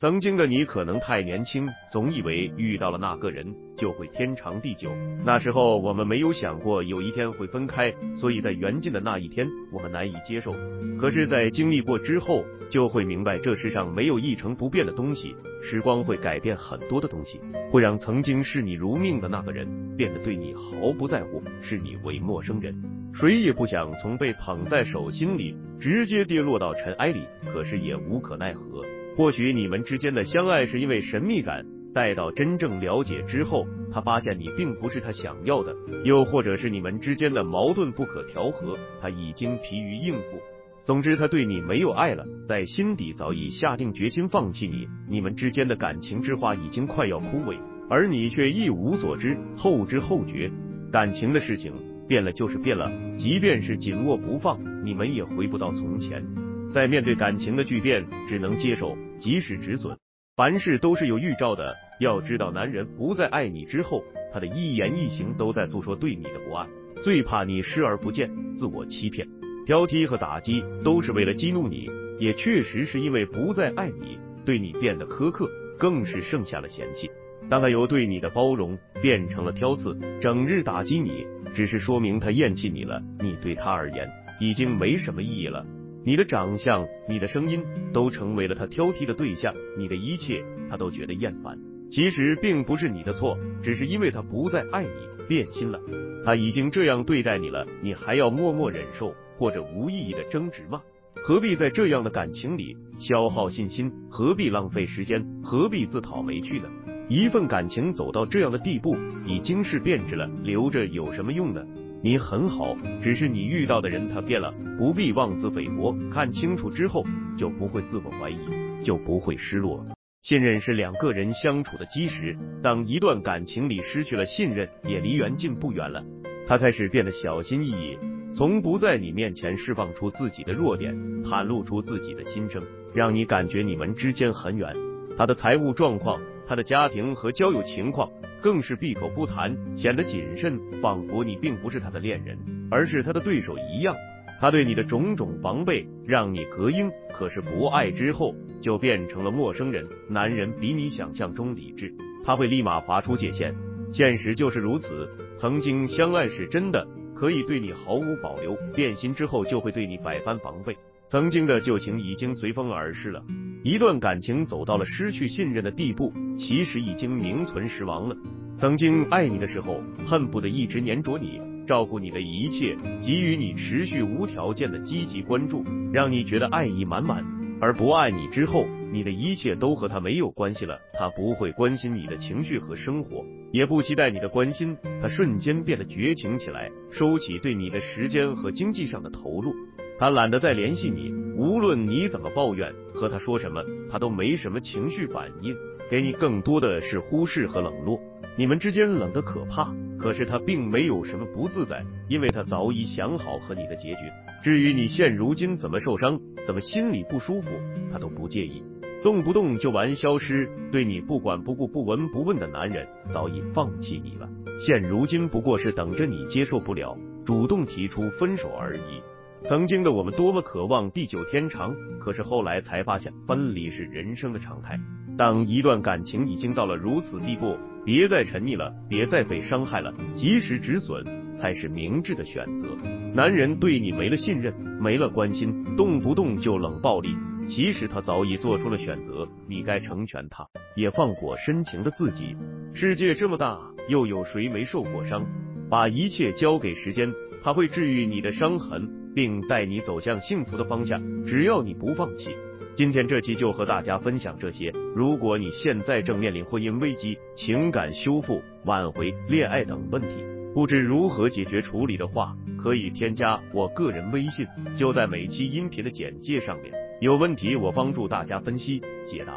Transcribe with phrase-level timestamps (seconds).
[0.00, 3.44] 曾经的你可能太年轻，总以为遇到了那个人
[3.76, 4.92] 就会天长地久。
[5.26, 10.54] 那时候我们没有想过有一天会分开，所以在缘尽的那一天我们难以接受。
[11.00, 15.34] 可是，在经历过之后，就会明白这世上没有一成不变的东西。
[15.64, 22.72] 时光会改变很多的东西，会让曾经视你如命的那个人变得对你毫不在乎，视你为陌生人。
[23.12, 28.84] 谁也不想从被捧在手心里直接跌落到尘埃里，可是也无可奈何。
[29.18, 40.38] 或许你们之间的相爱是因为神秘感，待到真正了解之后，他发现你并不是他想要的；又或者是你们之间的矛盾不可调和，他已经疲于应付。
[40.84, 44.86] 总之，他对你没有爱了，在心底早已下定决心放弃你。
[45.08, 47.58] 你们之间的感情之花已经快要枯萎，
[47.90, 50.48] 而你却一无所知，后知后觉。
[50.92, 51.72] 感情的事情
[52.06, 56.24] 变了就是变了，即便是紧握不放，你们也回不到从前。
[56.72, 59.96] 在面对感情的巨变，只能接受，及时止损。
[60.36, 66.66] 凡事都是有预兆的，要知道，男人不再爱你之后，他的一言一行都在诉说对你的不爱。
[67.02, 69.26] 最怕你视而不见，自我欺骗、
[69.66, 71.88] 挑剔和打击，都是为了激怒你。
[72.18, 77.08] 也确实是因为不再爱你，对你变得苛刻，更是剩下了嫌弃。
[77.48, 83.00] 当他由对你的包容变成了挑刺，整日打击你，只是说明他厌弃你了。
[83.20, 84.08] 你对他而言
[84.40, 85.64] 已经没什么意义了。
[86.04, 89.54] 你的长相，你的声音，都成为了他挑剔的对象。
[89.76, 91.58] 你的一切，他都觉得厌烦。
[91.90, 95.80] 其实并不是你的错，只是因为他不再爱你，变心了。
[96.24, 100.80] 他已经这样对待你了，你还要默默忍受，或者无意义的争执吗？
[101.16, 103.92] 何必在这样的感情里消耗信心？
[104.08, 105.26] 何必浪费时间？
[105.42, 106.68] 何必自讨没趣呢？
[107.08, 111.64] 一份感情走到这样的地步，已经是变质了，留着有什么用呢？
[112.00, 115.92] 你很好，只是你遇到的人他变了，不必妄自菲薄。
[116.12, 117.04] 看清楚之后，
[117.36, 118.38] 就不会自我怀疑，
[118.84, 119.84] 就不会失落。
[120.22, 126.04] 信任是两个人相处的基石，当一段感情里失去了信任，也离缘尽不远了。
[126.46, 127.98] 他开始变得小心翼翼，
[128.32, 130.94] 从不在你面前释放出自己的弱点，
[131.24, 132.62] 袒露出自己的心声，
[132.94, 134.72] 让你感觉你们之间很远。
[135.18, 136.20] 他的财务状况。
[136.46, 142.38] 他的家庭和交友情况更是闭口不谈，显得谨慎，仿佛你并不是他的恋人，
[142.70, 143.94] 而是他的对手一样。
[144.40, 149.86] 他对你的种种防备让你隔音，可是不爱之后就变成了陌生人。
[150.08, 151.92] 男人比你想象中理智，
[152.24, 153.54] 他会立马划出界限。
[153.92, 155.06] 现实就是如此，
[155.36, 160.74] 曾经相爱是真的，可以对你毫无保留；变心之后就会对你百般防备。
[161.08, 163.22] 曾经的旧情已经随风而逝了。
[163.64, 168.16] 一段感情走到了失去信任的地步，其实已经名存实亡了。
[168.56, 177.24] 曾经爱你的时候，恨不得一直黏着你，照顾你的一切，给予你持续无条件的积极关注，让你觉得爱意满满。
[177.60, 189.52] 而不爱你之后，你的一切都和他没有关系了，他不会关心你的情绪和生活，也不期待你的关心，他瞬间变得绝情起来，收起对你的时间和经济上的投入。
[189.98, 195.54] 他懒得再联系你，无论你怎么抱怨，和他说什么，他都没什么情绪反应，
[195.88, 197.96] 给你更多的是忽视和冷落。
[198.36, 203.98] 你们之间冷得可怕，可是他并没有什么不自在，因为他早已想好和你的结局。
[204.42, 207.50] 至于你现如今怎么受伤，怎么心里不舒服，
[207.92, 208.60] 他都不介意，
[209.04, 214.28] 动不动就玩消失，对你不管不顾、不闻不问的男人早已放弃你了。
[214.58, 219.00] 现如今不过是等着你接受不了，主动提出分手而已。
[219.44, 224.78] 曾经的我们多么渴望地久天长，可是后来才发现分离是人生的常态。
[225.16, 231.04] 当一段感情已经到了如此地步，别再沉溺了，别再被伤害了，及时止损
[231.36, 232.66] 才是明智的选择。
[233.14, 237.16] 男人对你没了信任，没了关心，动不动就冷暴力，
[237.48, 242.36] 其实他早已做出了选择，你该成全他，也放过深情的自己。
[242.74, 245.24] 世界这么大，又有谁没受过伤？
[245.70, 247.12] 把一切交给时间，
[247.42, 248.88] 他会治愈你的伤痕。
[249.14, 252.28] 并带你走向幸福的方向，只要你不放弃。
[252.74, 254.72] 今天这期就和大家分享这些。
[254.94, 260.08] 如果你现在正面临婚姻危机、情感修复、挽回、恋爱等问题，
[260.54, 264.46] 不知如何解决处理的话，可以添加我个人微信，
[264.76, 266.72] 就在每期音频的简介上面。
[267.00, 269.32] 有问题我帮助大家分析解答。